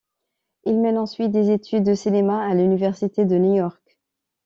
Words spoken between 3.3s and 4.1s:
New York.